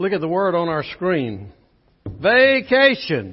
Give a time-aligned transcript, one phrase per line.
[0.00, 1.52] Look at the word on our screen.
[2.06, 3.32] Vacation.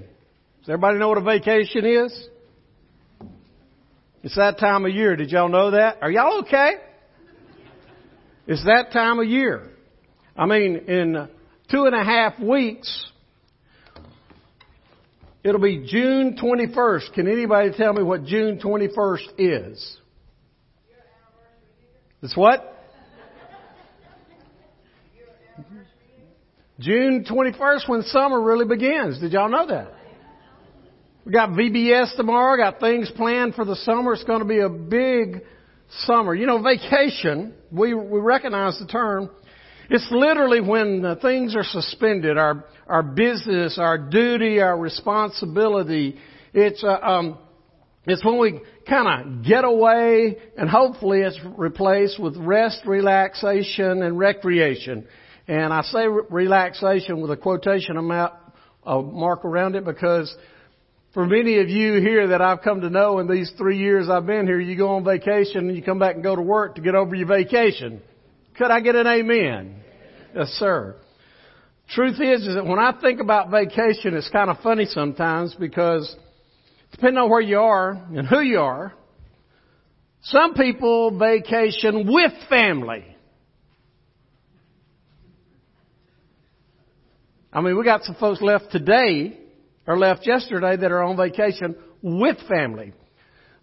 [0.60, 2.28] Does everybody know what a vacation is?
[4.24, 5.16] It's that time of year.
[5.16, 6.00] Did y'all know that?
[6.02, 6.72] Are y'all okay?
[8.48, 9.70] It's that time of year.
[10.36, 11.30] I mean, in
[11.70, 13.06] two and a half weeks,
[15.44, 17.14] it'll be June 21st.
[17.14, 19.98] Can anybody tell me what June 21st is?
[22.24, 22.75] It's what?
[26.80, 29.20] June 21st when summer really begins.
[29.20, 29.94] Did y'all know that?
[31.26, 34.14] We got VBS tomorrow, got things planned for the summer.
[34.14, 35.42] It's going to be a big
[36.02, 36.36] summer.
[36.36, 39.30] You know, vacation, we, we recognize the term.
[39.90, 46.18] It's literally when things are suspended, our, our business, our duty, our responsibility.
[46.54, 47.38] It's, uh, um,
[48.06, 54.20] it's when we kind of get away and hopefully it's replaced with rest, relaxation, and
[54.20, 55.08] recreation.
[55.48, 58.34] And I say re- relaxation with a quotation amount,
[58.86, 60.36] mark around it because
[61.14, 64.26] for many of you here that I've come to know in these three years I've
[64.26, 66.82] been here, you go on vacation and you come back and go to work to
[66.82, 68.02] get over your vacation.
[68.58, 69.82] Could I get an amen?
[70.36, 70.96] Yes, sir.
[71.90, 76.14] Truth is, is that when I think about vacation, it's kind of funny sometimes because
[76.92, 78.94] depending on where you are and who you are,
[80.24, 83.15] some people vacation with family.
[87.56, 89.40] I mean, we got some folks left today
[89.88, 92.92] or left yesterday that are on vacation with family.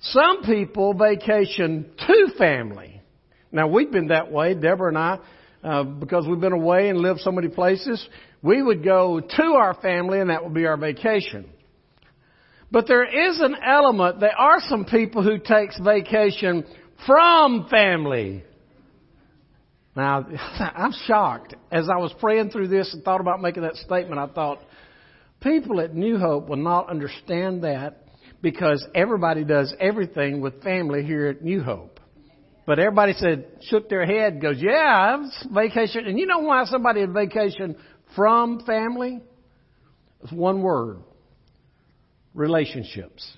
[0.00, 3.02] Some people vacation to family.
[3.52, 5.18] Now we've been that way, Deborah and I,
[5.62, 8.02] uh, because we've been away and lived so many places.
[8.40, 11.50] We would go to our family and that would be our vacation.
[12.70, 16.64] But there is an element, there are some people who takes vacation
[17.06, 18.42] from family.
[19.94, 20.26] Now,
[20.58, 21.54] I'm shocked.
[21.70, 24.60] As I was praying through this and thought about making that statement, I thought,
[25.40, 28.04] people at New Hope will not understand that
[28.40, 32.00] because everybody does everything with family here at New Hope.
[32.64, 35.16] But everybody said, shook their head, goes, yeah,
[35.52, 36.06] vacation.
[36.06, 37.76] And you know why somebody had vacation
[38.14, 39.20] from family?
[40.22, 40.98] It's one word.
[42.34, 43.30] Relationships.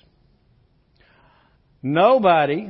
[1.81, 2.69] Nobody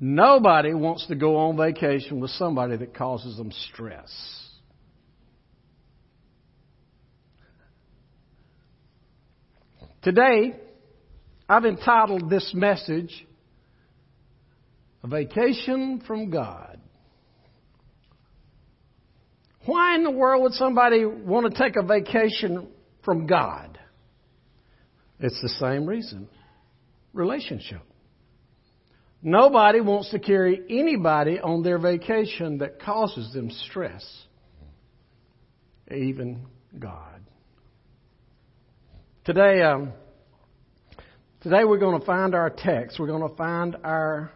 [0.00, 4.10] Nobody wants to go on vacation with somebody that causes them stress.
[10.02, 10.54] Today,
[11.48, 13.26] I've entitled this message,
[15.02, 16.78] A Vacation from God.
[19.64, 22.68] Why in the world would somebody want to take a vacation
[23.02, 23.78] from God?
[25.20, 26.28] It's the same reason
[27.14, 27.80] relationship.
[29.26, 34.04] Nobody wants to carry anybody on their vacation that causes them stress,
[35.90, 36.44] even
[36.78, 37.22] God.
[39.24, 39.94] Today, um,
[41.40, 43.00] today we're going to find our text.
[43.00, 44.30] We're going to find our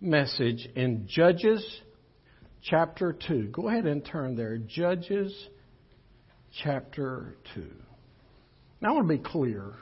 [0.00, 1.64] message in Judges
[2.64, 3.50] chapter 2.
[3.52, 4.58] Go ahead and turn there.
[4.58, 5.32] Judges
[6.64, 7.64] chapter 2.
[8.80, 9.74] Now I want to be clear.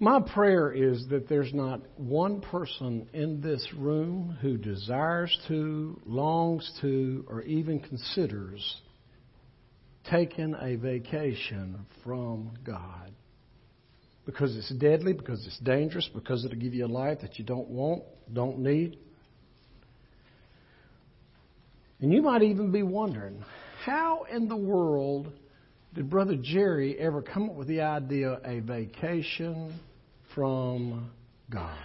[0.00, 6.70] My prayer is that there's not one person in this room who desires to, longs
[6.80, 8.80] to, or even considers
[10.08, 13.12] taking a vacation from God.
[14.24, 17.68] Because it's deadly, because it's dangerous, because it'll give you a life that you don't
[17.68, 18.98] want, don't need.
[22.00, 23.42] And you might even be wondering,
[23.84, 25.32] how in the world
[25.94, 29.78] did Brother Jerry ever come up with the idea a vacation
[30.34, 31.10] from
[31.50, 31.78] God?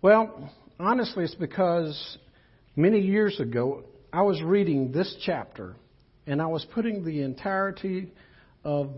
[0.00, 2.18] Well, honestly, it's because
[2.76, 5.74] many years ago I was reading this chapter
[6.26, 8.12] and I was putting the entirety
[8.64, 8.90] of,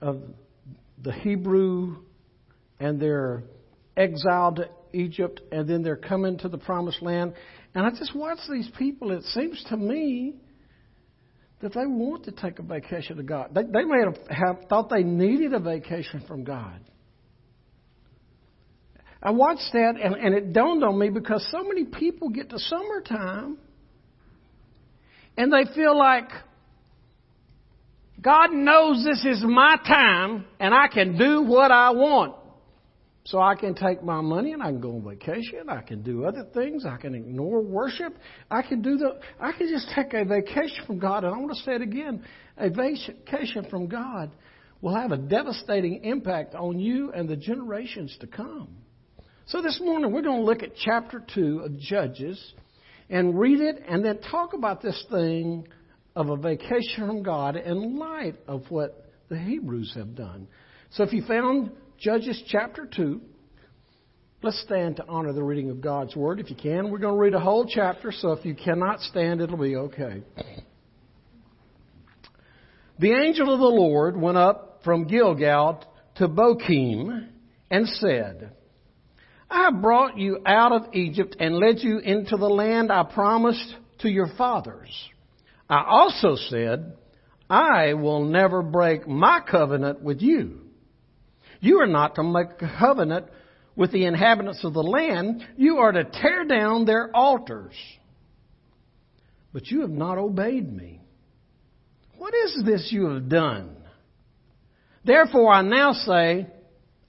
[0.00, 0.22] of
[1.02, 1.96] the Hebrew
[2.80, 3.42] and their
[3.96, 7.34] exiled to Egypt and then they're coming to the promised land.
[7.74, 9.10] And I just watched these people.
[9.10, 10.34] It seems to me
[11.64, 13.48] that they want to take a vacation to God.
[13.54, 16.78] They, they may have, have thought they needed a vacation from God.
[19.22, 22.58] I watched that and, and it dawned on me because so many people get to
[22.58, 23.56] summertime
[25.38, 26.28] and they feel like
[28.20, 32.34] God knows this is my time and I can do what I want.
[33.26, 35.70] So I can take my money and I can go on vacation.
[35.70, 36.84] I can do other things.
[36.84, 38.14] I can ignore worship.
[38.50, 41.24] I can do the, I can just take a vacation from God.
[41.24, 42.22] And I want to say it again.
[42.58, 44.30] A vacation from God
[44.82, 48.68] will have a devastating impact on you and the generations to come.
[49.46, 52.52] So this morning we're going to look at chapter 2 of Judges.
[53.08, 55.66] and read it and then talk about this thing
[56.14, 60.46] of a vacation from God in light of what the Hebrews have done.
[60.90, 63.20] So if you found Judges chapter 2,
[64.42, 66.40] let's stand to honor the reading of God's Word.
[66.40, 69.40] If you can, we're going to read a whole chapter, so if you cannot stand,
[69.40, 70.22] it'll be okay.
[72.98, 75.84] The angel of the Lord went up from Gilgal
[76.16, 77.28] to Bochim
[77.70, 78.52] and said,
[79.50, 83.74] I have brought you out of Egypt and led you into the land I promised
[84.00, 84.90] to your fathers.
[85.70, 86.96] I also said,
[87.48, 90.63] I will never break my covenant with you.
[91.64, 93.24] You are not to make a covenant
[93.74, 95.42] with the inhabitants of the land.
[95.56, 97.72] You are to tear down their altars.
[99.50, 101.00] But you have not obeyed me.
[102.18, 103.78] What is this you have done?
[105.06, 106.48] Therefore I now say,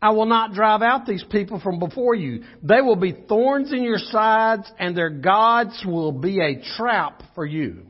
[0.01, 2.45] I will not drive out these people from before you.
[2.63, 7.45] They will be thorns in your sides, and their gods will be a trap for
[7.45, 7.87] you.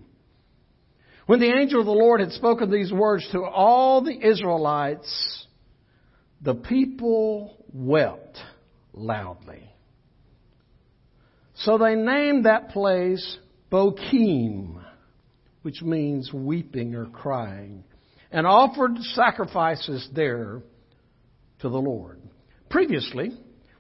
[1.28, 5.45] When the angel of the Lord had spoken these words to all the Israelites,
[6.46, 8.38] the people wept
[8.94, 9.64] loudly.
[11.56, 13.38] So they named that place
[13.72, 14.80] Bochim,
[15.64, 17.84] which means weeping or crying,
[18.32, 20.62] and offered sacrifices there
[21.60, 22.22] to the Lord.
[22.70, 23.32] Previously,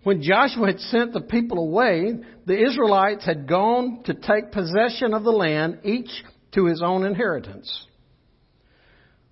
[0.03, 2.13] when Joshua had sent the people away,
[2.47, 6.09] the Israelites had gone to take possession of the land, each
[6.53, 7.85] to his own inheritance.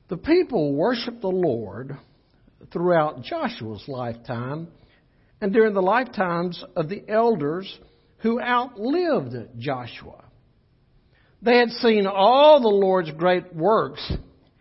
[0.09, 1.97] The people worshiped the Lord
[2.71, 4.67] throughout Joshua's lifetime
[5.41, 7.79] and during the lifetimes of the elders
[8.19, 10.23] who outlived Joshua.
[11.41, 14.13] They had seen all the Lord's great works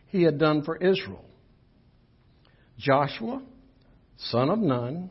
[0.09, 1.25] he had done for Israel.
[2.79, 3.43] Joshua,
[4.17, 5.11] son of Nun,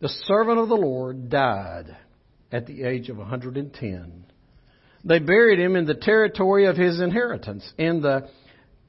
[0.00, 1.96] the servant of the Lord, died
[2.52, 4.24] at the age of 110.
[5.04, 8.28] They buried him in the territory of his inheritance, in the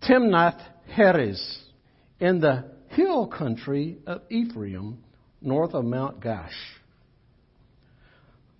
[0.07, 1.59] Timnath Heres,
[2.19, 4.99] in the hill country of Ephraim,
[5.41, 6.49] north of Mount Gaash.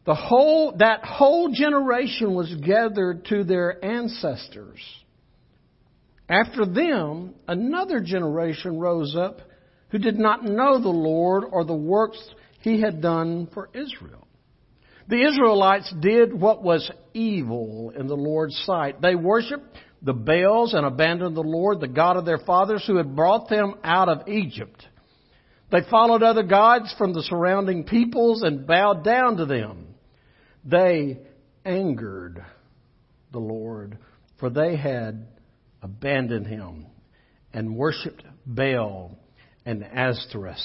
[0.06, 4.80] The whole, that whole generation was gathered to their ancestors.
[6.28, 9.42] After them, another generation rose up
[9.90, 12.18] who did not know the Lord or the works
[12.62, 14.28] he had done for Israel.
[15.08, 19.02] The Israelites did what was evil in the Lord's sight.
[19.02, 23.16] They worshiped the Baals and abandoned the Lord, the God of their fathers who had
[23.16, 24.86] brought them out of Egypt.
[25.72, 29.88] They followed other gods from the surrounding peoples and bowed down to them.
[30.66, 31.20] They
[31.64, 32.44] angered
[33.32, 33.98] the Lord,
[34.40, 35.28] for they had
[35.82, 36.88] abandoned him
[37.54, 39.18] and worshiped Baal
[39.66, 40.58] and Ashtoreth.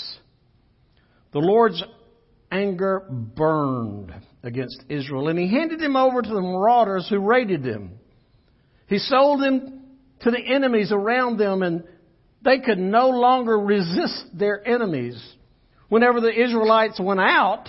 [1.33, 1.83] The Lord's
[2.51, 4.13] anger burned
[4.43, 7.99] against Israel, and he handed him over to the marauders who raided them.
[8.87, 9.83] He sold them
[10.21, 11.85] to the enemies around them, and
[12.43, 15.21] they could no longer resist their enemies.
[15.89, 17.69] Whenever the Israelites went out,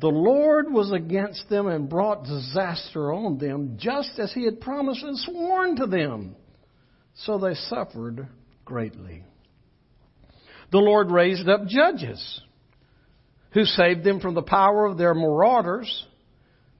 [0.00, 5.02] the Lord was against them and brought disaster on them, just as he had promised
[5.02, 6.36] and sworn to them.
[7.14, 8.28] So they suffered
[8.64, 9.24] greatly.
[10.70, 12.40] The Lord raised up judges
[13.52, 16.06] who saved them from the power of their marauders.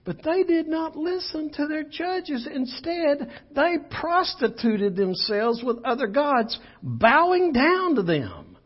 [0.06, 2.47] But they did not listen to their judges.
[2.50, 8.56] Instead, they prostituted themselves with other gods, bowing down to them.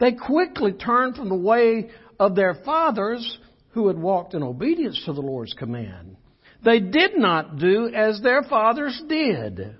[0.00, 3.38] They quickly turned from the way of their fathers
[3.70, 6.16] who had walked in obedience to the Lord's command.
[6.64, 9.76] They did not do as their fathers did.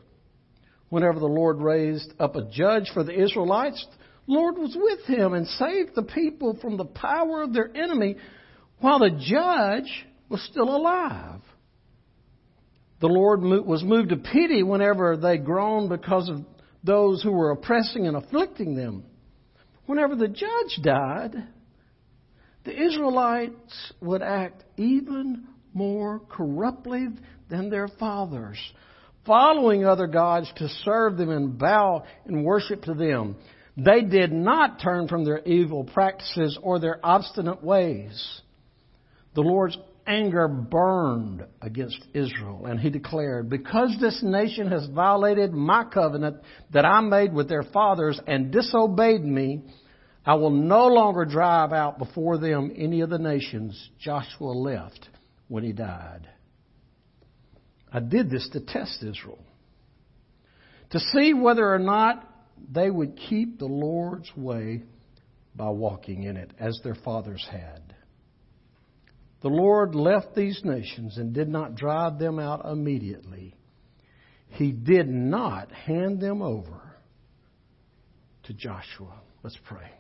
[0.89, 3.85] Whenever the Lord raised up a judge for the Israelites,
[4.27, 8.17] the Lord was with him and saved the people from the power of their enemy
[8.79, 11.41] while the judge was still alive.
[13.01, 16.45] The Lord was moved to pity whenever they groaned because of
[16.85, 19.05] those who were oppressing and afflicting them.
[19.87, 21.35] Whenever the judge died,
[22.65, 27.09] the Israelites would act even more corruptly
[27.49, 28.59] than their fathers,
[29.27, 33.37] following other gods to serve them and bow and worship to them.
[33.77, 38.41] They did not turn from their evil practices or their obstinate ways.
[39.35, 39.79] The Lord's
[40.11, 46.39] anger burned against Israel, and he declared, Because this nation has violated my covenant
[46.73, 49.63] that I made with their fathers and disobeyed me,
[50.27, 55.09] I will no longer drive out before them any of the nations Joshua left
[55.49, 56.29] when he died.
[57.93, 59.45] I did this to test Israel,
[60.91, 62.27] to see whether or not
[62.73, 64.83] they would keep the Lord's way
[65.55, 67.95] by walking in it as their fathers had.
[69.43, 73.55] The Lord left these nations and did not drive them out immediately.
[74.49, 76.95] He did not hand them over
[78.45, 79.21] to Joshua.
[79.43, 79.91] Let's pray.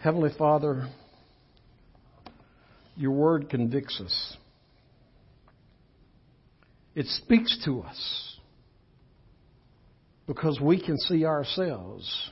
[0.00, 0.88] Heavenly Father,
[2.96, 4.36] your word convicts us.
[6.94, 8.36] It speaks to us
[10.26, 12.30] because we can see ourselves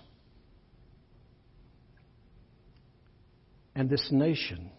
[3.74, 4.70] and this nation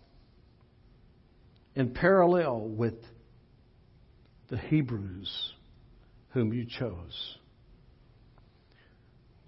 [1.75, 2.96] in parallel with
[4.50, 5.54] the Hebrews
[6.30, 7.38] whom you chose.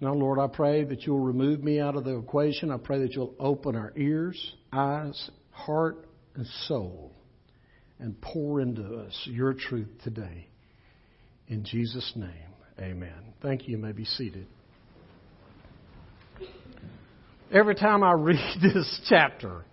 [0.00, 2.70] Now, Lord, I pray that you'll remove me out of the equation.
[2.70, 7.12] I pray that you'll open our ears, eyes, heart, and soul
[7.98, 10.48] and pour into us your truth today.
[11.48, 12.30] In Jesus' name,
[12.78, 13.34] amen.
[13.40, 13.76] Thank you.
[13.76, 14.46] You may be seated.
[17.52, 19.64] Every time I read this chapter,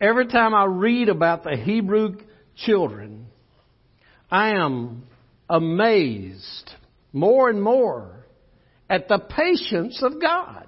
[0.00, 2.16] every time I read about the Hebrew
[2.56, 3.26] children,
[4.30, 5.04] I am
[5.48, 6.70] amazed
[7.12, 8.26] more and more
[8.88, 10.66] at the patience of God.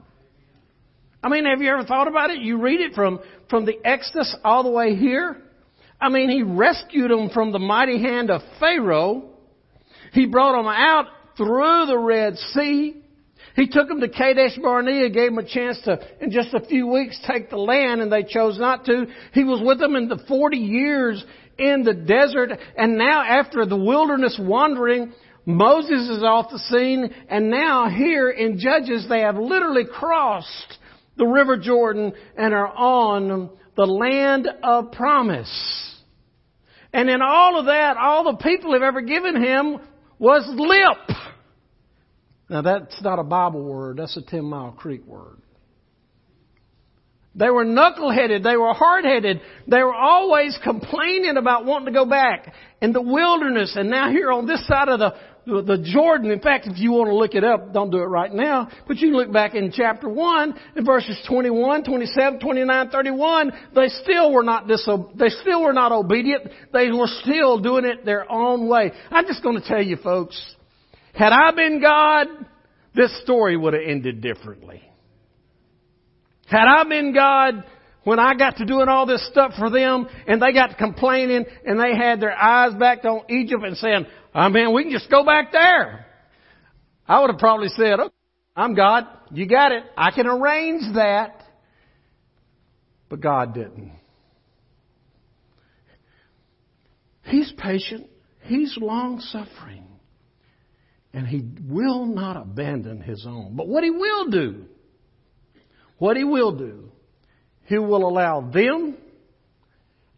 [1.23, 2.41] I mean, have you ever thought about it?
[2.41, 3.21] You read it from,
[3.51, 5.37] from the Exodus all the way here.
[6.01, 9.31] I mean, He rescued them from the mighty hand of Pharaoh.
[10.13, 11.07] He brought them out
[11.37, 13.03] through the Red Sea.
[13.59, 16.87] He took them to Kadesh Barnea, gave them a chance to, in just a few
[16.87, 19.07] weeks, take the land, and they chose not to.
[19.33, 21.25] He was with them in the 40 years
[21.59, 25.13] in the desert, and now after the wilderness wandering,
[25.45, 30.79] Moses is off the scene, and now here in Judges, they have literally crossed
[31.17, 35.97] the River Jordan and are on the land of promise.
[36.93, 39.79] And in all of that, all the people have ever given him
[40.21, 41.19] was lip.
[42.49, 45.39] Now that's not a Bible word, that's a Ten Mile Creek word.
[47.39, 48.43] They were knuckleheaded.
[48.43, 49.41] They were hard-headed.
[49.69, 52.53] They were always complaining about wanting to go back
[52.83, 53.75] in the wilderness.
[53.77, 55.15] And now here on this side of the,
[55.47, 58.33] the Jordan, in fact, if you want to look it up, don't do it right
[58.33, 63.89] now, but you look back in chapter 1 in verses 21, 27, 29, 31, they
[64.03, 66.49] still were not diso- they still were not obedient.
[66.73, 68.91] They were still doing it their own way.
[69.13, 70.57] I'm just going to tell you folks,
[71.19, 72.29] had I been God,
[72.95, 74.81] this story would have ended differently.
[76.47, 77.65] Had I been God,
[78.05, 81.45] when I got to doing all this stuff for them and they got to complaining
[81.67, 84.93] and they had their eyes back on Egypt and saying, ah, I mean, we can
[84.93, 86.07] just go back there.
[87.09, 88.15] I would have probably said, okay,
[88.55, 89.09] I'm God.
[89.33, 89.83] You got it.
[89.97, 91.43] I can arrange that.
[93.09, 93.91] But God didn't.
[97.25, 98.07] He's patient.
[98.43, 99.88] He's long suffering.
[101.13, 103.57] And He will not abandon His own.
[103.57, 104.67] But what He will do,
[105.99, 106.91] what He will do,
[107.65, 108.97] He will allow them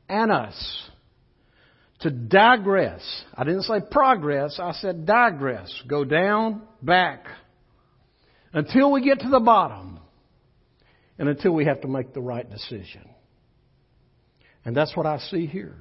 [0.08, 0.90] and us
[2.00, 3.02] to digress.
[3.34, 5.72] I didn't say progress, I said digress.
[5.86, 7.26] Go down, back,
[8.52, 10.00] until we get to the bottom,
[11.18, 13.08] and until we have to make the right decision.
[14.64, 15.76] And that's what I see here.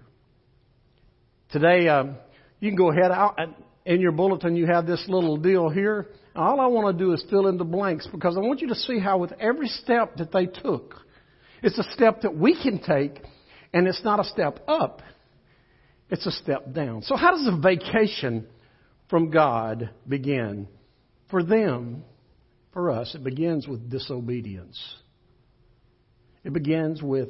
[1.52, 2.18] Today, um,
[2.60, 3.12] you can go ahead.
[3.12, 3.40] Out,
[3.86, 6.08] in your bulletin, you have this little deal here.
[6.36, 8.76] All I want to do is fill in the blanks because I want you to
[8.76, 10.96] see how, with every step that they took,
[11.62, 13.22] it's a step that we can take,
[13.74, 15.02] and it's not a step up,
[16.10, 17.02] it's a step down.
[17.04, 18.48] So, how does a vacation
[19.10, 20.68] from God begin?
[21.30, 22.04] For them,
[22.74, 24.80] for us, it begins with disobedience.
[26.44, 27.30] It begins with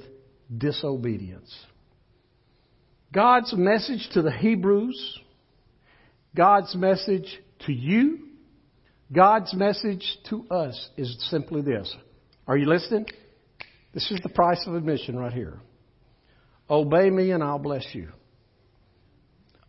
[0.56, 1.54] disobedience.
[3.12, 5.20] God's message to the Hebrews,
[6.36, 8.20] God's message to you,
[9.12, 11.94] God's message to us is simply this.
[12.48, 13.06] Are you listening?
[13.94, 15.60] This is the price of admission right here.
[16.70, 18.10] Obey me and I'll bless you.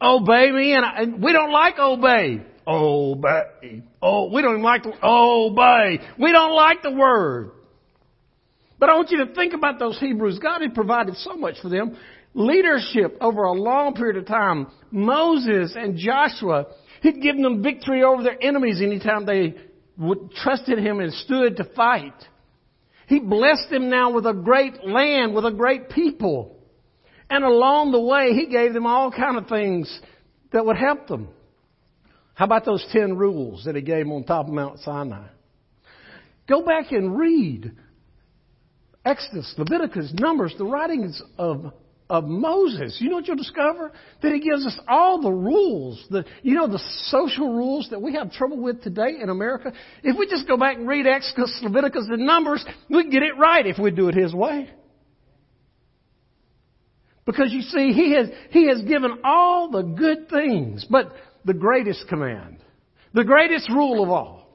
[0.02, 2.42] Obey me and, I, and we don't like obey.
[2.66, 3.82] Obey.
[4.02, 6.00] Oh, we don't even like the, obey.
[6.18, 7.52] We don't like the word.
[8.78, 10.38] But I want you to think about those Hebrews.
[10.38, 11.96] God had provided so much for them.
[12.34, 14.68] Leadership over a long period of time.
[14.90, 16.66] Moses and Joshua,
[17.02, 19.54] He'd given them victory over their enemies anytime they
[19.98, 22.14] would, trusted Him and stood to fight.
[23.08, 26.56] He blessed them now with a great land, with a great people.
[27.28, 30.00] And along the way, He gave them all kind of things
[30.52, 31.28] that would help them.
[32.34, 35.26] How about those ten rules that He gave them on top of Mount Sinai?
[36.48, 37.72] Go back and read
[39.04, 41.72] Exodus, Leviticus, Numbers, the writings of
[42.10, 42.98] of Moses.
[43.00, 43.92] You know what you'll discover?
[44.22, 48.14] That he gives us all the rules, the, you know, the social rules that we
[48.14, 49.72] have trouble with today in America.
[50.02, 53.38] If we just go back and read Exodus, Leviticus, and Numbers, we can get it
[53.38, 54.68] right if we do it his way.
[57.24, 61.12] Because you see, He has, He has given all the good things, but
[61.44, 62.58] the greatest command,
[63.14, 64.48] the greatest rule of all.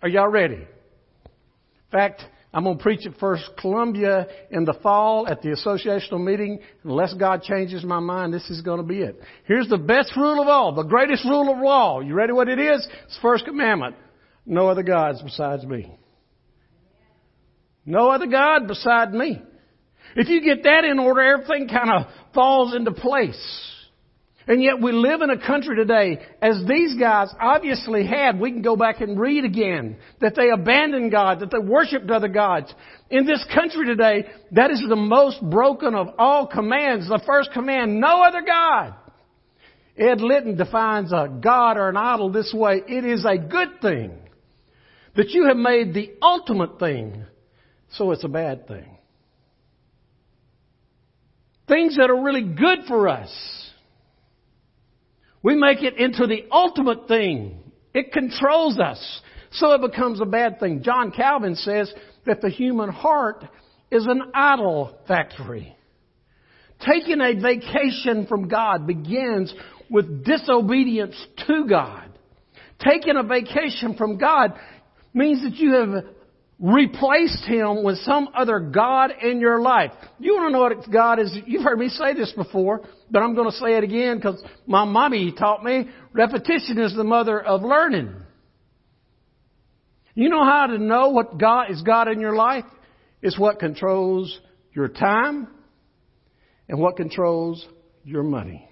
[0.00, 0.54] Are y'all ready?
[0.54, 6.24] In fact, I'm going to preach at First Columbia in the fall at the associational
[6.24, 6.60] meeting.
[6.82, 9.20] Unless God changes my mind, this is going to be it.
[9.44, 12.02] Here's the best rule of all, the greatest rule of all.
[12.02, 12.88] You ready what it is?
[13.04, 13.96] It's first commandment.
[14.46, 15.94] No other gods besides me.
[17.84, 19.42] No other God beside me.
[20.16, 23.74] If you get that in order, everything kind of falls into place.
[24.48, 28.62] And yet we live in a country today, as these guys obviously had, we can
[28.62, 32.72] go back and read again, that they abandoned God, that they worshiped other gods.
[33.10, 37.08] In this country today, that is the most broken of all commands.
[37.08, 38.94] The first command, no other God.
[39.98, 42.80] Ed Litton defines a God or an idol this way.
[42.88, 44.12] It is a good thing
[45.14, 47.22] that you have made the ultimate thing,
[47.90, 48.96] so it's a bad thing.
[51.66, 53.57] Things that are really good for us
[55.48, 57.58] we make it into the ultimate thing.
[57.94, 59.22] It controls us.
[59.52, 60.82] So it becomes a bad thing.
[60.82, 61.90] John Calvin says
[62.26, 63.46] that the human heart
[63.90, 65.74] is an idol factory.
[66.86, 69.54] Taking a vacation from God begins
[69.88, 72.10] with disobedience to God.
[72.78, 74.52] Taking a vacation from God
[75.14, 76.04] means that you have
[76.60, 79.92] replaced him with some other God in your life.
[80.18, 81.36] You want to know what God is?
[81.46, 84.84] You've heard me say this before, but I'm going to say it again because my
[84.84, 88.12] mommy taught me repetition is the mother of learning.
[90.14, 92.64] You know how to know what God is God in your life?
[93.22, 94.36] It's what controls
[94.72, 95.46] your time
[96.68, 97.64] and what controls
[98.02, 98.68] your money.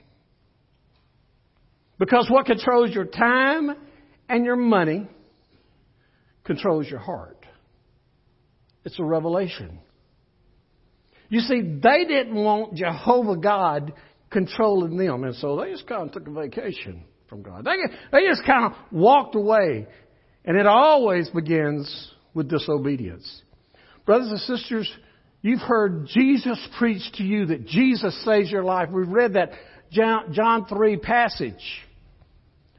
[1.99, 3.71] Because what controls your time
[4.28, 5.07] and your money
[6.45, 7.36] controls your heart.
[8.87, 9.81] It's a revelation.
[11.28, 13.93] You see, they didn't want Jehovah God
[14.31, 17.64] controlling them, and so they just kind of took a vacation from God.
[17.64, 17.75] They,
[18.12, 19.89] they just kind of walked away.
[20.45, 23.43] And it always begins with disobedience.
[24.04, 24.89] Brothers and sisters,
[25.43, 28.89] you've heard Jesus preach to you that Jesus saves your life.
[28.93, 29.50] We've read that
[29.91, 31.82] John 3 passage.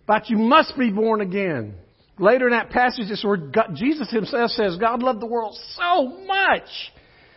[0.07, 1.75] But you must be born again.
[2.19, 6.23] Later in that passage, it's where God, Jesus himself says, God loved the world so
[6.25, 6.67] much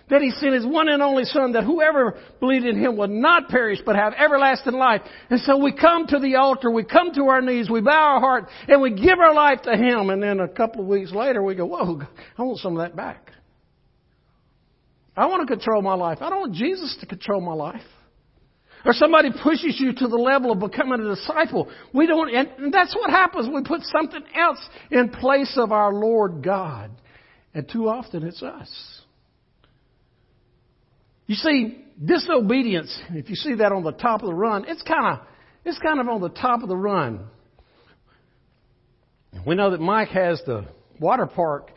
[0.09, 3.49] that he sent his one and only son that whoever believed in him would not
[3.49, 5.03] perish but have everlasting life.
[5.29, 8.21] And so we come to the altar, we come to our knees, we bow our
[8.21, 10.11] heart, and we give our life to him.
[10.11, 12.01] And then a couple of weeks later we go, whoa,
[12.37, 13.31] I want some of that back.
[15.17, 16.19] I want to control my life.
[16.21, 17.83] I don't want Jesus to control my life.
[18.85, 21.69] Or somebody pushes you to the level of becoming a disciple.
[21.93, 23.49] We don't, and that's what happens.
[23.53, 24.59] We put something else
[24.91, 26.91] in place of our Lord God.
[27.53, 28.71] And too often it's us.
[31.27, 35.19] You see, disobedience, if you see that on the top of the run, it's kind
[35.19, 35.27] of,
[35.65, 37.27] it's kind of on the top of the run.
[39.47, 40.67] We know that Mike has the
[40.99, 41.71] water park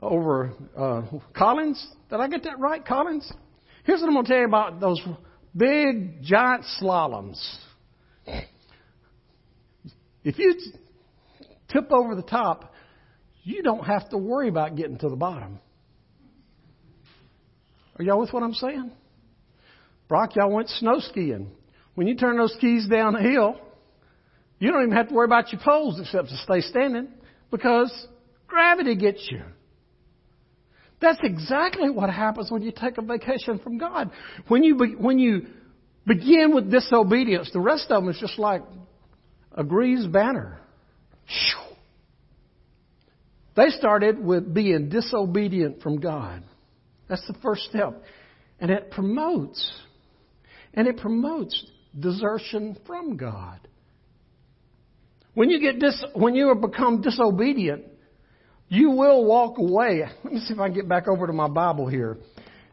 [0.00, 1.02] over uh,
[1.36, 1.84] Collins.
[2.08, 3.30] Did I get that right, Collins?
[3.84, 5.00] Here's what I'm going to tell you about those
[5.56, 7.40] big giant slaloms.
[10.22, 10.54] If you
[11.68, 12.74] tip over the top,
[13.42, 15.58] you don't have to worry about getting to the bottom.
[17.98, 18.92] Are y'all with what I'm saying?
[20.08, 21.50] Brock, y'all went snow skiing.
[21.94, 23.56] When you turn those skis down the hill,
[24.58, 27.08] you don't even have to worry about your poles except to stay standing
[27.50, 27.92] because
[28.46, 29.42] gravity gets you.
[31.00, 34.10] That's exactly what happens when you take a vacation from God.
[34.48, 35.46] When you, be, when you
[36.06, 38.62] begin with disobedience, the rest of them is just like
[39.52, 40.60] a greased banner.
[43.56, 46.42] They started with being disobedient from God.
[47.08, 48.02] That's the first step.
[48.60, 49.72] And it promotes,
[50.74, 51.66] and it promotes
[51.98, 53.58] desertion from God.
[55.34, 57.84] When you get dis, when you become disobedient,
[58.70, 60.04] you will walk away.
[60.24, 62.16] Let me see if I can get back over to my Bible here.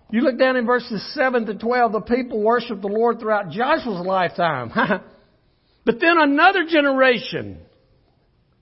[0.10, 4.06] You look down in verses 7 to 12, the people worshiped the Lord throughout Joshua's
[4.06, 4.72] lifetime.
[5.86, 7.58] but then another generation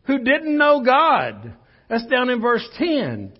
[0.08, 1.54] who didn't know God,
[1.88, 3.34] that's down in verse 10,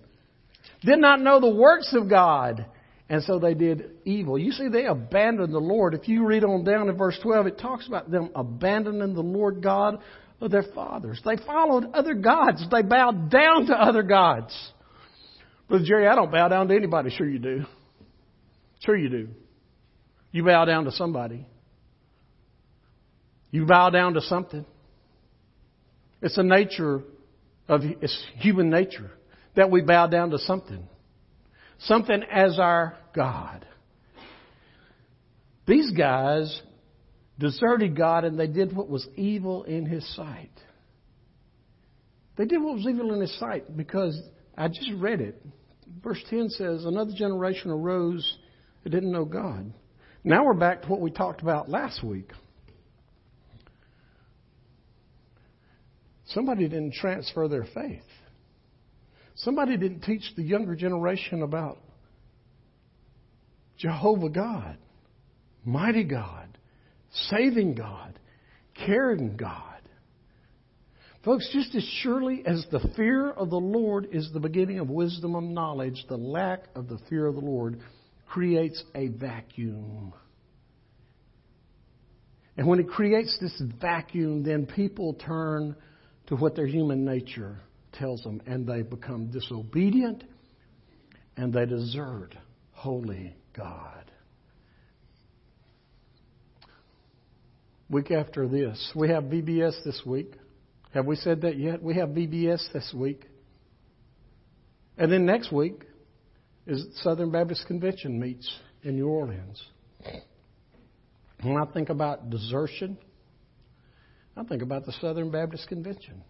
[0.84, 2.66] did not know the works of God,
[3.08, 4.38] and so they did evil.
[4.38, 5.94] You see, they abandoned the Lord.
[5.94, 9.62] If you read on down in verse 12, it talks about them abandoning the Lord
[9.62, 9.98] God
[10.40, 11.20] of their fathers.
[11.24, 12.64] They followed other gods.
[12.70, 14.54] They bowed down to other gods.
[15.68, 17.10] Brother Jerry, I don't bow down to anybody.
[17.10, 17.64] Sure you do.
[18.84, 19.28] Sure you do.
[20.30, 21.46] You bow down to somebody.
[23.50, 24.66] You bow down to something.
[26.20, 27.02] It's a nature
[27.68, 29.10] of it's human nature
[29.54, 30.86] that we bow down to something.
[31.80, 33.66] Something as our God.
[35.66, 36.60] These guys
[37.38, 40.50] deserted God and they did what was evil in His sight.
[42.36, 44.20] They did what was evil in His sight because
[44.56, 45.40] I just read it.
[46.02, 48.38] Verse 10 says, Another generation arose
[48.84, 49.72] that didn't know God.
[50.24, 52.30] Now we're back to what we talked about last week.
[56.28, 58.02] Somebody didn't transfer their faith.
[59.36, 61.78] Somebody didn't teach the younger generation about
[63.78, 64.78] Jehovah God,
[65.64, 66.55] mighty God,
[67.30, 68.18] saving God,
[68.74, 69.62] caring God.
[71.24, 75.34] Folks, just as surely as the fear of the Lord is the beginning of wisdom
[75.34, 77.80] and knowledge, the lack of the fear of the Lord
[78.28, 80.12] creates a vacuum.
[82.56, 85.74] And when it creates this vacuum, then people turn
[86.28, 87.58] to what their human nature
[87.92, 90.24] tells them, and they become disobedient
[91.36, 92.34] and they desert
[92.72, 94.05] holy God.
[97.88, 100.32] Week after this, we have VBS this week.
[100.92, 101.80] Have we said that yet?
[101.82, 103.24] We have VBS this week.
[104.98, 105.84] And then next week
[106.66, 108.50] is Southern Baptist Convention meets
[108.82, 109.62] in New Orleans.
[111.42, 112.98] When I think about desertion,
[114.36, 116.22] I think about the Southern Baptist Convention.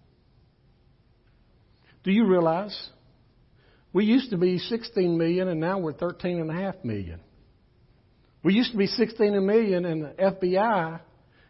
[2.05, 2.91] Do you realize
[3.93, 7.21] we used to be 16 million and now we're 13 and a half million?
[8.43, 11.01] We used to be 16 million and the FBI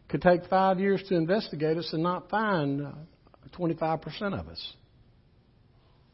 [0.08, 2.86] could take five years to investigate us and not find
[3.58, 4.74] 25% uh, of us.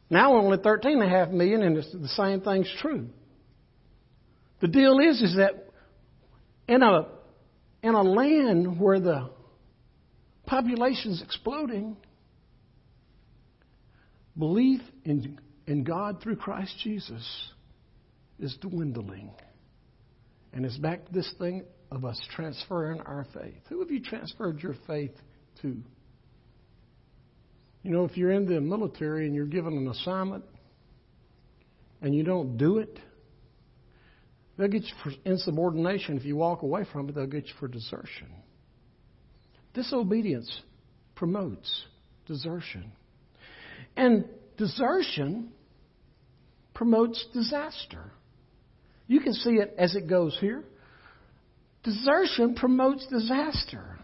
[0.09, 3.07] Now we're only 13.5 million, and the same thing's true.
[4.61, 5.69] The deal is, is that
[6.67, 7.07] in a,
[7.81, 9.29] in a land where the
[10.45, 11.97] population's exploding,
[14.37, 17.51] Belief in, in God through Christ Jesus
[18.39, 19.31] is dwindling.
[20.51, 23.61] And it's back to this thing of us transferring our faith.
[23.69, 25.13] Who have you transferred your faith
[25.61, 25.77] to?
[27.83, 30.43] You know, if you're in the military and you're given an assignment
[32.01, 32.99] and you don't do it,
[34.57, 36.17] they'll get you for insubordination.
[36.17, 38.27] If you walk away from it, they'll get you for desertion.
[39.73, 40.61] Disobedience
[41.15, 41.83] promotes
[42.25, 42.91] desertion.
[43.95, 44.25] And
[44.57, 45.51] desertion
[46.73, 48.11] promotes disaster.
[49.07, 50.63] You can see it as it goes here.
[51.83, 53.99] Desertion promotes disaster.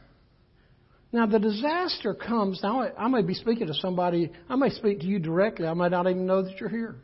[1.12, 2.60] Now, the disaster comes.
[2.62, 5.92] Now, I may be speaking to somebody, I may speak to you directly, I might
[5.92, 6.98] not even know that you're here.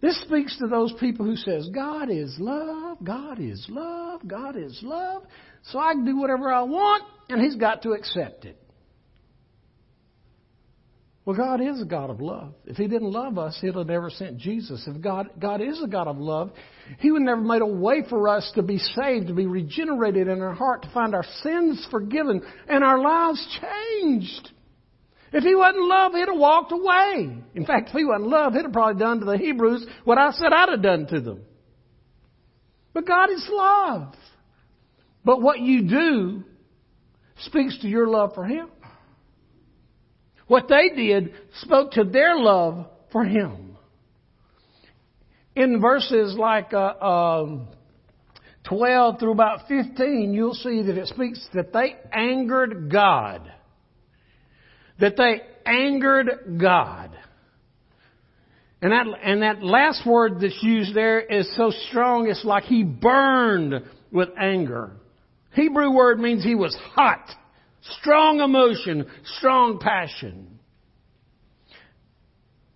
[0.00, 4.80] This speaks to those people who says, God is love, God is love, God is
[4.82, 5.24] love,
[5.64, 8.56] so I can do whatever I want, and He's got to accept it.
[11.24, 12.54] Well, God is a God of love.
[12.64, 14.86] If He didn't love us, He'd have never sent Jesus.
[14.86, 16.50] If God, God is a God of love,
[16.98, 20.40] He would never made a way for us to be saved, to be regenerated in
[20.40, 24.50] our heart, to find our sins forgiven and our lives changed.
[25.32, 27.36] If He wasn't love, He'd have walked away.
[27.54, 30.30] In fact, if He wasn't love, He'd have probably done to the Hebrews what I
[30.32, 31.42] said I'd have done to them.
[32.94, 34.14] But God is love.
[35.22, 36.44] But what you do
[37.40, 38.68] speaks to your love for Him.
[40.50, 43.76] What they did spoke to their love for Him.
[45.54, 47.68] In verses like uh, um,
[48.68, 53.48] 12 through about 15, you'll see that it speaks that they angered God.
[54.98, 57.16] That they angered God.
[58.82, 62.82] And that, and that last word that's used there is so strong, it's like he
[62.82, 64.96] burned with anger.
[65.52, 67.24] Hebrew word means he was hot.
[68.00, 69.06] Strong emotion,
[69.38, 70.58] strong passion.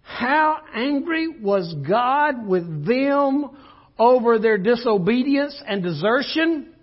[0.00, 3.50] How angry was God with them
[3.98, 6.74] over their disobedience and desertion?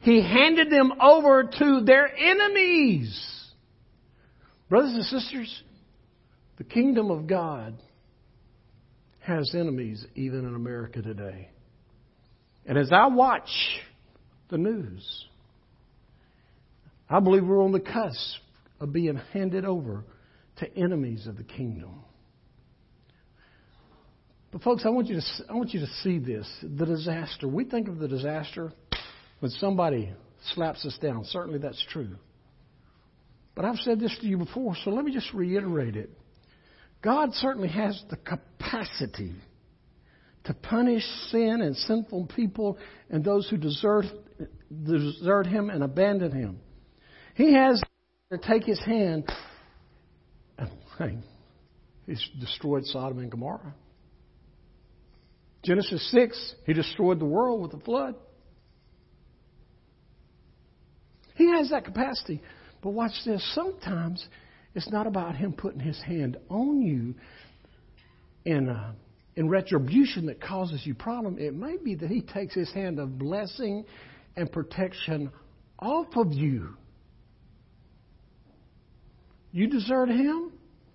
[0.00, 3.32] He handed them over to their enemies.
[4.68, 5.62] Brothers and sisters,
[6.58, 7.74] the kingdom of God
[9.20, 11.50] has enemies even in America today.
[12.66, 13.50] And as I watch
[14.48, 15.26] the news,
[17.12, 18.40] I believe we're on the cusp
[18.80, 20.04] of being handed over
[20.56, 22.02] to enemies of the kingdom.
[24.50, 27.48] But folks, I want you to I want you to see this, the disaster.
[27.48, 28.72] We think of the disaster
[29.40, 30.12] when somebody
[30.54, 31.24] slaps us down.
[31.24, 32.16] Certainly that's true.
[33.54, 36.10] But I've said this to you before, so let me just reiterate it.
[37.02, 39.34] God certainly has the capacity
[40.44, 42.78] to punish sin and sinful people
[43.10, 44.06] and those who desert,
[44.84, 46.60] desert Him and abandon Him.
[47.34, 47.82] He has
[48.30, 49.30] to take his hand
[50.58, 51.22] and
[52.06, 53.74] he's destroyed Sodom and Gomorrah.
[55.64, 58.16] Genesis 6, he destroyed the world with the flood.
[61.36, 62.42] He has that capacity.
[62.82, 63.42] But watch this.
[63.54, 64.26] Sometimes
[64.74, 67.14] it's not about him putting his hand on you
[68.44, 68.92] in, uh,
[69.36, 71.38] in retribution that causes you problem.
[71.38, 73.84] It may be that he takes his hand of blessing
[74.36, 75.30] and protection
[75.78, 76.76] off of you.
[79.52, 80.52] You desert him?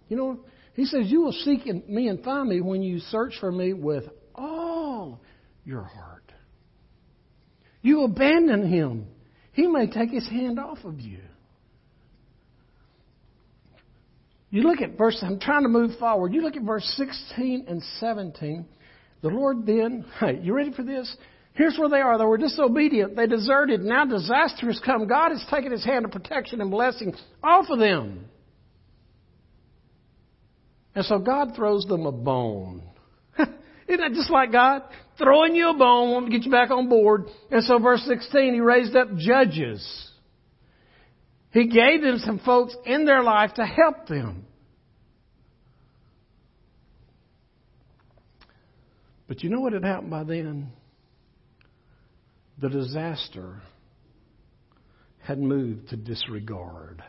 [0.10, 0.39] You know,
[0.74, 4.04] he says, You will seek me and find me when you search for me with
[4.36, 5.22] all
[5.63, 6.32] your heart.
[7.82, 9.08] You abandon him.
[9.54, 11.20] He may take his hand off of you.
[14.50, 16.34] You look at verse, I'm trying to move forward.
[16.34, 18.65] You look at verse 16 and 17.
[19.22, 21.15] The Lord then, hey, you ready for this?
[21.54, 22.17] Here's where they are.
[22.17, 23.15] They were disobedient.
[23.15, 23.82] They deserted.
[23.82, 25.08] Now disaster has come.
[25.08, 28.26] God has taken his hand of protection and blessing off of them.
[30.98, 32.82] And so God throws them a bone.
[33.38, 34.82] Isn't that just like God?
[35.20, 37.26] Throwing you a bone, wanting to get you back on board.
[37.52, 40.10] And so verse 16, He raised up judges.
[41.52, 44.48] He gave them some folks in their life to help them.
[49.28, 50.72] But you know what had happened by then?
[52.60, 53.62] The disaster
[55.20, 57.04] had moved to disregard.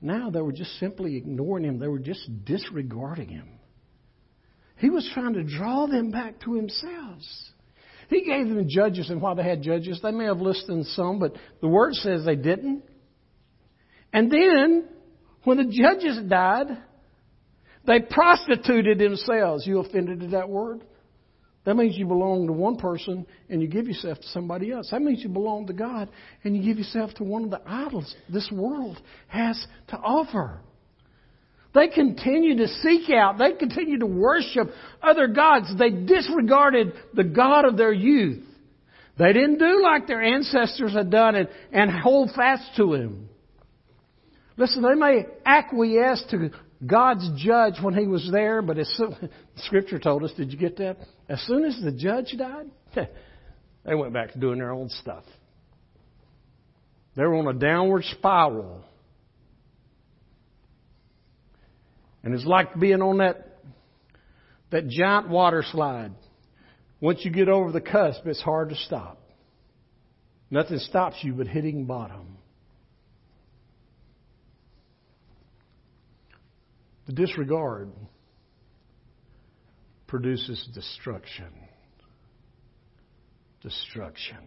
[0.00, 1.78] Now they were just simply ignoring him.
[1.78, 3.48] They were just disregarding him.
[4.76, 7.18] He was trying to draw them back to himself.
[8.08, 11.34] He gave them judges, and while they had judges, they may have listened some, but
[11.60, 12.82] the word says they didn't.
[14.12, 14.88] And then,
[15.44, 16.66] when the judges died,
[17.86, 19.66] they prostituted themselves.
[19.66, 20.80] You offended at that word?
[21.64, 24.90] That means you belong to one person and you give yourself to somebody else.
[24.90, 26.08] That means you belong to God
[26.42, 30.60] and you give yourself to one of the idols this world has to offer.
[31.74, 34.70] They continue to seek out, they continue to worship
[35.02, 35.72] other gods.
[35.78, 38.44] They disregarded the God of their youth.
[39.18, 43.28] They didn't do like their ancestors had done and, and hold fast to Him.
[44.56, 46.50] Listen, they may acquiesce to
[46.84, 49.14] God's judge when he was there, but as soon,
[49.56, 50.96] Scripture told us, did you get that?
[51.28, 52.70] As soon as the judge died,
[53.84, 55.24] they went back to doing their own stuff.
[57.16, 58.84] They were on a downward spiral.
[62.22, 63.58] And it's like being on that,
[64.70, 66.12] that giant water slide.
[67.00, 69.20] Once you get over the cusp, it's hard to stop.
[70.50, 72.29] Nothing stops you but hitting bottom.
[77.10, 77.90] The disregard
[80.06, 81.48] produces destruction.
[83.62, 84.38] Destruction.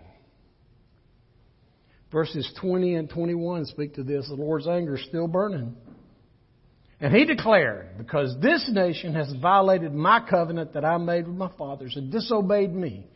[2.10, 4.30] Verses 20 and 21 speak to this.
[4.30, 5.76] The Lord's anger is still burning.
[7.02, 11.52] And he declared, Because this nation has violated my covenant that I made with my
[11.58, 13.08] fathers and disobeyed me,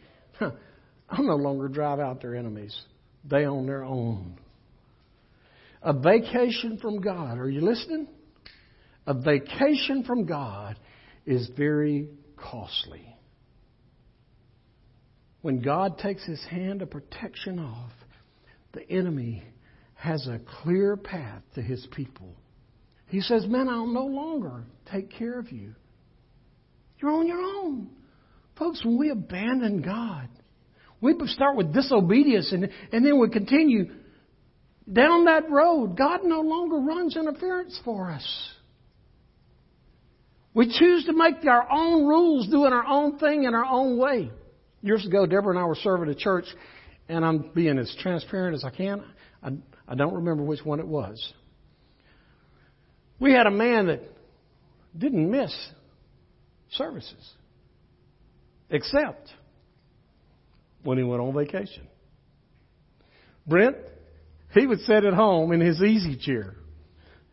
[0.41, 2.77] I'll no longer drive out their enemies.
[3.23, 4.39] They own their own.
[5.81, 7.37] A vacation from God.
[7.37, 8.09] Are you listening?
[9.07, 10.77] A vacation from God
[11.25, 13.15] is very costly.
[15.41, 17.91] When God takes his hand of protection off,
[18.73, 19.43] the enemy
[19.95, 22.35] has a clear path to his people.
[23.07, 25.73] He says, Man, I'll no longer take care of you.
[27.01, 27.89] You're on your own.
[28.59, 30.27] Folks, when we abandon God,
[30.99, 33.85] we start with disobedience and, and then we continue
[34.91, 35.95] down that road.
[35.97, 38.56] God no longer runs interference for us.
[40.57, 44.31] We choose to make our own rules, doing our own thing in our own way.
[44.81, 46.45] Years ago, Deborah and I were serving a church,
[47.07, 49.03] and I'm being as transparent as I can.
[49.43, 49.51] I,
[49.87, 51.31] I don't remember which one it was.
[53.19, 54.01] We had a man that
[54.97, 55.55] didn't miss
[56.71, 57.33] services,
[58.71, 59.29] except
[60.81, 61.87] when he went on vacation.
[63.45, 63.77] Brent,
[64.55, 66.55] he would sit at home in his easy chair.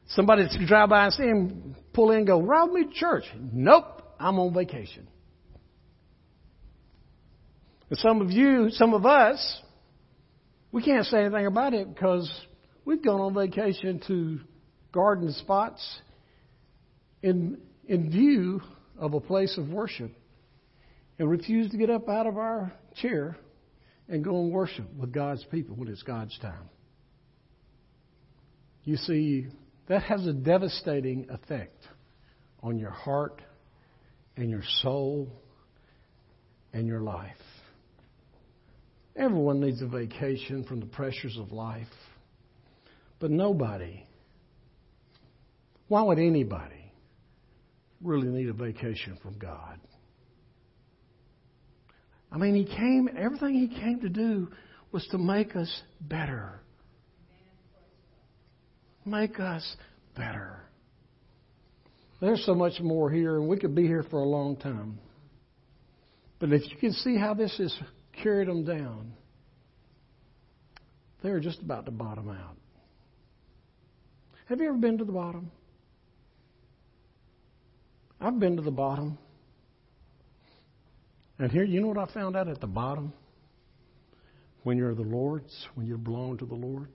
[0.09, 3.25] Somebody would drive by and see him pull in and go, Rob me to church.
[3.53, 5.09] Nope, I'm on vacation.
[7.91, 9.63] And some of you, some of us,
[10.73, 12.31] we can't say anything about it because
[12.85, 14.41] we've gone on vacation to
[14.93, 16.01] garden spots
[17.23, 18.61] in, in view
[18.99, 20.11] of a place of worship
[21.19, 23.37] and refuse to get up out of our chair
[24.09, 26.69] and go and worship with God's people when it's God's time.
[28.85, 29.47] You see,
[29.89, 31.83] that has a devastating effect
[32.63, 33.43] on your heart
[34.37, 35.29] and your soul
[36.73, 37.37] and your life.
[39.17, 41.87] Everyone needs a vacation from the pressures of life,
[43.21, 44.07] but nobody,
[45.87, 46.85] why would anybody
[48.05, 49.81] really need a vacation from God.
[52.31, 54.49] I mean, He came, everything He came to do
[54.93, 56.61] was to make us better.
[59.05, 59.77] Make us
[60.17, 60.61] better.
[62.21, 64.99] There's so much more here, and we could be here for a long time.
[66.39, 67.77] But if you can see how this has
[68.23, 69.13] carried them down,
[71.23, 72.57] they're just about to bottom out.
[74.49, 75.51] Have you ever been to the bottom?
[78.21, 79.19] I've been to the bottom.
[81.39, 83.13] And here, you know what I found out at the bottom?
[84.63, 86.89] When you're the Lord's, when you belong to the Lord?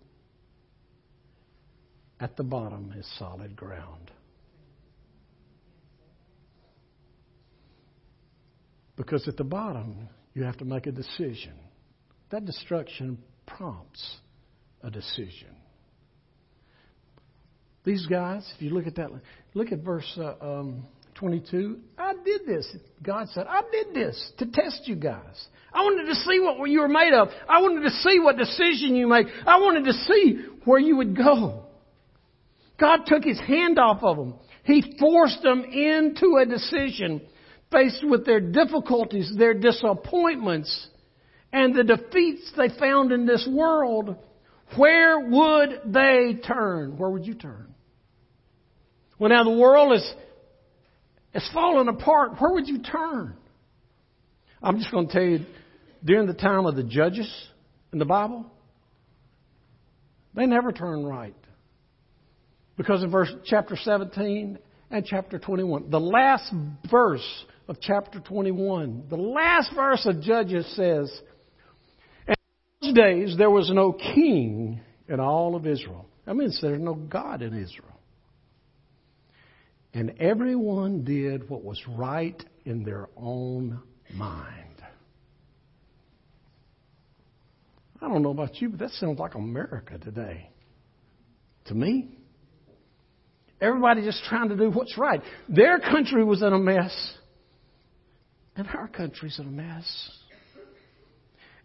[2.20, 4.12] At the bottom is solid ground.
[8.98, 11.54] Because at the bottom, you have to make a decision.
[12.32, 14.18] That destruction prompts
[14.84, 15.56] a decision.
[17.86, 19.10] These guys, if you look at that,
[19.54, 21.80] look at verse uh, um, 22.
[21.98, 22.76] I did this.
[23.02, 25.48] God said, I did this to test you guys.
[25.74, 27.30] I wanted to see what you were made of.
[27.48, 29.28] I wanted to see what decision you make.
[29.46, 31.69] I wanted to see where you would go.
[32.80, 34.36] God took his hand off of them.
[34.64, 37.22] He forced them into a decision
[37.72, 40.88] faced with their difficulties, their disappointments,
[41.52, 44.16] and the defeats they found in this world.
[44.78, 46.98] Where would they turn?
[46.98, 47.74] Where would you turn?
[49.18, 50.14] Well, now the world is,
[51.34, 52.40] is falling apart.
[52.40, 53.36] Where would you turn?
[54.62, 55.46] I'm just going to tell you,
[56.04, 57.30] during the time of the judges
[57.92, 58.46] in the Bible,
[60.34, 61.36] they never turned right.
[62.80, 64.58] Because in verse chapter 17
[64.90, 66.50] and chapter 21, the last
[66.90, 71.12] verse of chapter 21, the last verse of Judges says,
[72.26, 72.36] In
[72.82, 76.08] those days there was no king in all of Israel.
[76.26, 78.00] That means there's no God in Israel.
[79.94, 83.82] And everyone did what was right in their own
[84.14, 84.82] mind.
[88.02, 90.50] I don't know about you, but that sounds like America today.
[91.66, 92.19] To me.
[93.62, 95.22] Everybody just trying to do what's right.
[95.50, 97.14] Their country was in a mess.
[98.56, 100.12] And our country's in a mess.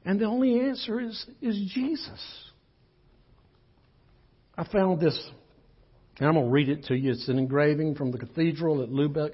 [0.05, 2.51] And the only answer is, is Jesus.
[4.57, 5.19] I found this,
[6.19, 7.13] and I'm going to read it to you.
[7.13, 9.33] It's an engraving from the cathedral at Lubeck,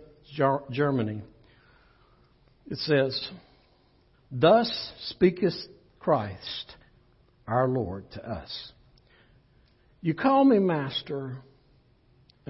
[0.70, 1.22] Germany.
[2.70, 3.28] It says,
[4.30, 4.70] Thus
[5.08, 5.54] speaketh
[5.98, 6.76] Christ,
[7.46, 8.72] our Lord, to us.
[10.00, 11.36] You call me Master,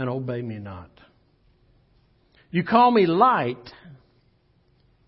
[0.00, 0.90] and obey me not.
[2.50, 3.70] You call me light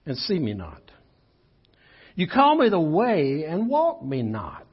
[0.05, 0.83] and see me not.
[2.15, 4.67] You call me the way and walk me not.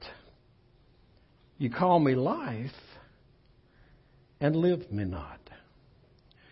[1.57, 2.69] You call me life
[4.41, 5.39] and live me not.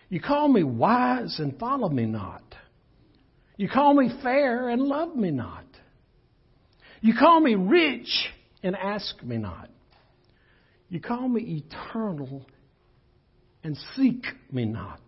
[0.08, 2.44] You call me wise and follow me not.
[3.58, 5.66] You call me fair and love me not.
[7.02, 8.30] You call me rich
[8.64, 9.70] and ask me not.
[10.88, 12.46] You call me eternal
[13.64, 15.02] and seek me not.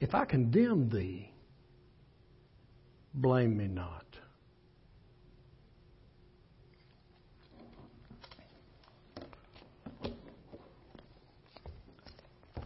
[0.00, 1.30] If I condemn thee,
[3.14, 4.04] blame me not.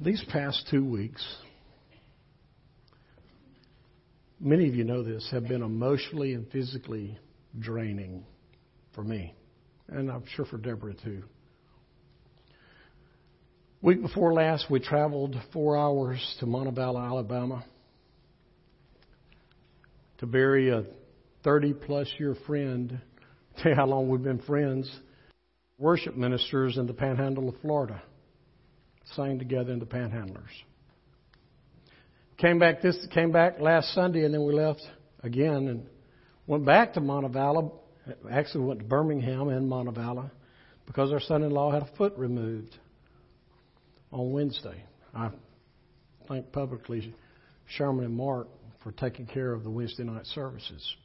[0.01, 1.25] These past two weeks,
[4.39, 7.19] many of you know this, have been emotionally and physically
[7.59, 8.25] draining
[8.95, 9.35] for me.
[9.89, 11.23] And I'm sure for Deborah too.
[13.85, 17.63] Week before last, we traveled four hours to Montevallo, Alabama,
[20.17, 20.85] to bury a
[21.43, 22.99] 30 plus year friend.
[23.59, 24.91] Tell you how long we've been friends.
[25.77, 28.03] Worship ministers in the panhandle of Florida.
[29.17, 30.49] Sang together in the panhandlers.
[32.39, 34.81] Came back this came back last Sunday and then we left
[35.23, 35.87] again and
[36.47, 37.73] went back to Montevallo.
[38.33, 40.31] Actually went to Birmingham and Montevallo
[40.87, 42.79] because our son in law had a foot removed
[44.15, 44.85] on Wednesday.
[45.13, 45.31] I
[46.29, 47.13] thank publicly
[47.67, 48.47] Sherman and Mark
[48.83, 50.97] for taking care of the Wednesday night services.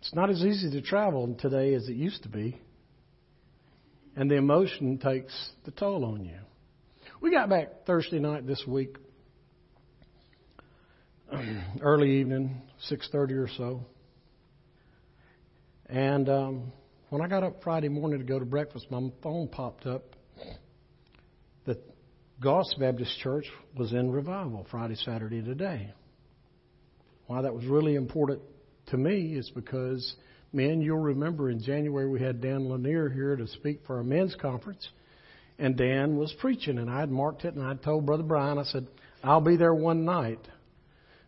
[0.00, 2.60] It's not as easy to travel today as it used to be,
[4.14, 5.32] and the emotion takes
[5.64, 6.38] the toll on you.
[7.22, 8.96] We got back Thursday night this week,
[11.80, 13.80] early evening, six thirty or so,
[15.86, 16.72] and um,
[17.08, 20.15] when I got up Friday morning to go to breakfast, my phone popped up
[22.38, 23.46] Goss Baptist Church
[23.78, 25.90] was in revival Friday, Saturday, today.
[27.26, 28.42] Why that was really important
[28.88, 30.14] to me is because,
[30.52, 34.34] men, you'll remember in January we had Dan Lanier here to speak for our men's
[34.34, 34.86] conference.
[35.58, 38.64] and Dan was preaching, and I had marked it, and I told Brother Brian, I
[38.64, 38.86] said,
[39.24, 40.40] I'll be there one night.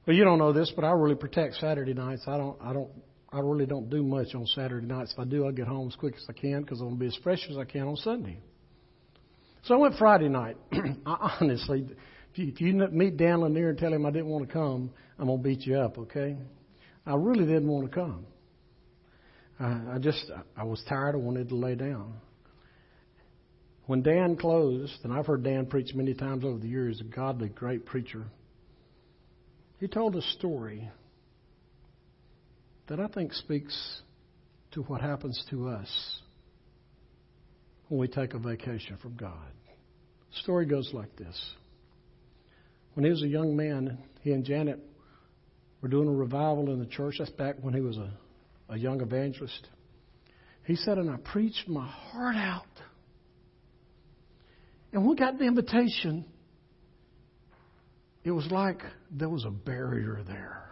[0.07, 2.25] Well, you don't know this, but I really protect Saturday nights.
[2.27, 2.91] I don't, I don't,
[3.33, 5.13] I really don't do much on Saturday nights.
[5.13, 7.01] If I do, I'll get home as quick as I can because I want to
[7.01, 8.39] be as fresh as I can on Sunday.
[9.69, 10.57] So I went Friday night.
[10.73, 11.87] I, honestly,
[12.33, 14.91] if you, if you meet Dan Lanier and tell him I didn't want to come,
[15.19, 15.99] I'm gonna beat you up.
[15.99, 16.39] Okay?
[17.07, 18.25] I really didn't want to come.
[19.61, 20.25] I, I just,
[20.57, 21.15] I was tired.
[21.15, 22.15] I wanted to lay down.
[23.85, 27.51] When Dan closed, and I've heard Dan preach many times over the years, a godly,
[27.51, 28.25] great preacher,
[29.81, 30.89] he told a story
[32.87, 34.01] that I think speaks
[34.71, 36.21] to what happens to us
[37.89, 39.53] when we take a vacation from God.
[40.43, 41.55] Story goes like this.
[42.95, 44.81] When he was a young man, he and Janet
[45.81, 47.17] were doing a revival in the church.
[47.19, 48.11] That's back when he was a,
[48.69, 49.69] a young evangelist.
[50.65, 52.65] He said, and I preached my heart out.
[54.93, 56.25] And we got the invitation,
[58.25, 60.65] it was like there was a barrier there.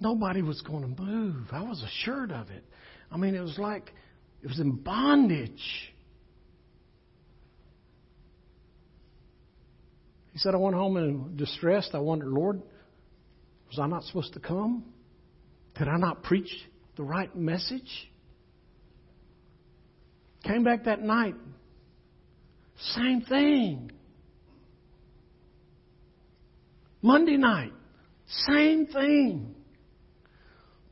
[0.00, 1.46] Nobody was going to move.
[1.50, 2.64] I was assured of it.
[3.10, 3.92] I mean, it was like
[4.42, 5.50] it was in bondage.
[10.38, 11.90] He said, I went home and distressed.
[11.94, 12.62] I wondered, Lord,
[13.66, 14.84] was I not supposed to come?
[15.76, 16.48] Did I not preach
[16.96, 18.08] the right message?
[20.44, 21.34] Came back that night.
[22.94, 23.90] Same thing.
[27.02, 27.72] Monday night.
[28.46, 29.56] Same thing.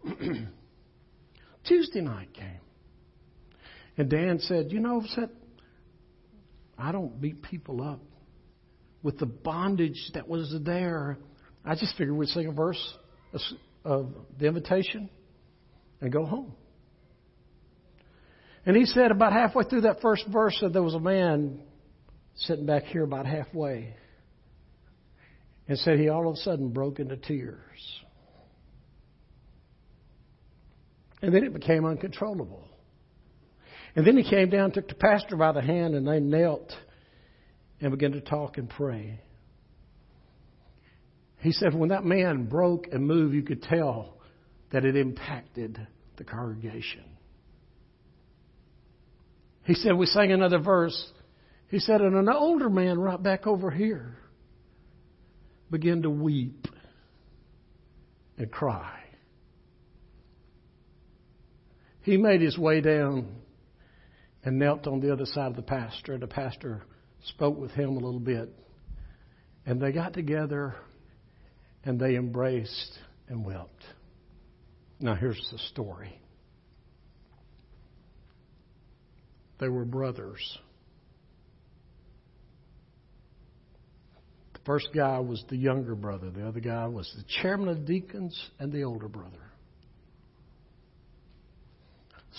[1.69, 2.59] Tuesday night came.
[3.97, 5.31] And Dan said, You know, said,
[6.77, 8.01] I don't beat people up
[9.07, 11.17] with the bondage that was there.
[11.65, 12.95] I just figured we'd sing a verse
[13.85, 15.09] of the invitation
[16.01, 16.53] and go home.
[18.67, 21.61] And he said about halfway through that first verse that there was a man
[22.35, 23.95] sitting back here about halfway
[25.69, 28.01] and said he all of a sudden broke into tears.
[31.23, 32.65] And then it became uncontrollable.
[33.95, 36.73] And then he came down, took the pastor by the hand, and they knelt
[37.81, 39.21] and began to talk and pray.
[41.41, 44.19] He said when that man broke and moved, you could tell
[44.73, 45.79] that it impacted
[46.17, 47.05] the congregation.
[49.65, 51.13] He said, we sang another verse.
[51.69, 54.17] He said, and an older man right back over here
[55.71, 56.67] began to weep
[58.39, 59.01] and cry.
[62.03, 63.35] He made his way down
[64.45, 66.83] and knelt on the other side of the pastor, the pastor
[67.29, 68.49] spoke with him a little bit.
[69.65, 70.75] And they got together
[71.85, 72.99] and they embraced
[73.29, 73.85] and wept.
[75.01, 76.19] Now, here's the story.
[79.59, 80.59] They were brothers.
[84.55, 88.39] The first guy was the younger brother, the other guy was the chairman of deacons
[88.59, 89.31] and the older brother.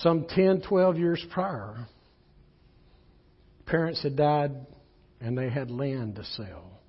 [0.01, 1.87] Some 10, 12 years prior,
[3.65, 4.51] parents had died
[5.19, 6.79] and they had land to sell.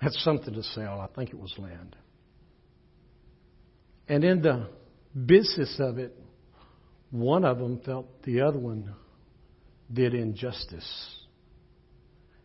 [0.00, 1.00] Had something to sell.
[1.00, 1.96] I think it was land.
[4.08, 4.68] And in the
[5.26, 6.16] business of it,
[7.10, 8.94] one of them felt the other one
[9.92, 11.16] did injustice.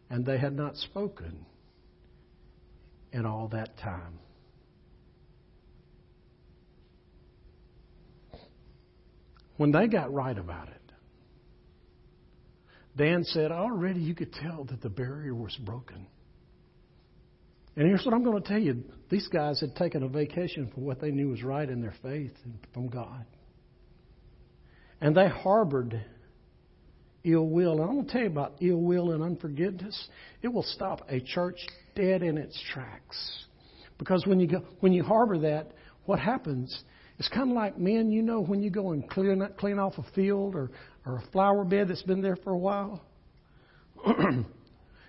[0.10, 1.46] And they had not spoken
[3.12, 4.20] in all that time.
[9.58, 10.79] When they got right about it,
[12.98, 16.08] Dan said, already you could tell that the barrier was broken.
[17.76, 20.82] And here's what I'm going to tell you these guys had taken a vacation for
[20.82, 23.26] what they knew was right in their faith and from God.
[25.02, 26.04] And they harbored
[27.24, 27.74] ill will.
[27.74, 30.08] And I'm going to tell you about ill will and unforgiveness.
[30.42, 31.58] It will stop a church
[31.96, 33.46] dead in its tracks.
[33.98, 35.72] Because when you go, when you harbor that,
[36.06, 36.84] what happens?
[37.20, 40.04] It's kind of like men, you know, when you go and clean clean off a
[40.16, 40.72] field or
[41.06, 43.04] or a flower bed that's been there for a while.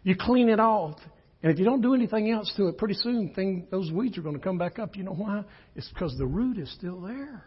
[0.02, 0.98] you clean it off,
[1.42, 4.22] and if you don't do anything else to it, pretty soon thing, those weeds are
[4.22, 4.96] going to come back up.
[4.96, 5.44] You know why?
[5.74, 7.44] It's because the root is still there.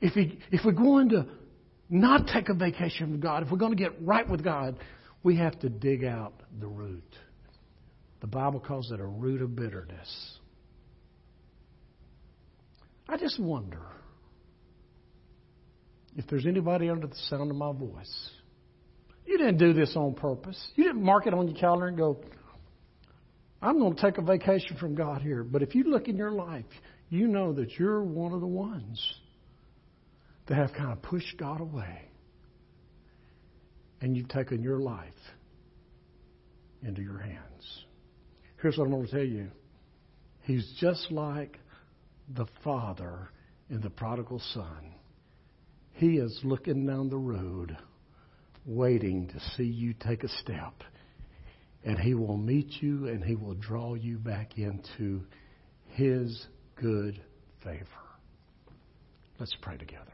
[0.00, 1.26] If, we, if we're going to
[1.88, 4.76] not take a vacation from God, if we're going to get right with God,
[5.22, 7.04] we have to dig out the root.
[8.20, 10.38] The Bible calls it a root of bitterness.
[13.08, 13.82] I just wonder
[16.16, 18.30] if there's anybody under the sound of my voice.
[19.26, 20.60] You didn't do this on purpose.
[20.74, 22.20] You didn't mark it on your calendar and go,
[23.60, 25.44] I'm going to take a vacation from God here.
[25.44, 26.64] But if you look in your life,
[27.08, 29.00] you know that you're one of the ones
[30.48, 32.08] that have kind of pushed God away.
[34.00, 35.12] And you've taken your life
[36.82, 37.84] into your hands.
[38.60, 39.48] Here's what I'm going to tell you
[40.42, 41.58] He's just like
[42.34, 43.30] the father
[43.70, 44.94] in the prodigal son.
[45.94, 47.76] He is looking down the road,
[48.64, 50.74] waiting to see you take a step.
[51.84, 55.22] And he will meet you and he will draw you back into
[55.88, 56.46] his
[56.80, 57.20] good
[57.64, 57.86] favor.
[59.38, 60.11] Let's pray together.